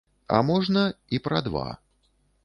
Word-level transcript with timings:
А 0.35 0.37
можна, 0.47 0.81
і 1.17 1.19
пра 1.27 1.41
два. 1.47 1.67